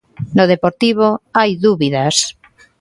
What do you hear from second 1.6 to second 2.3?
dúbidas.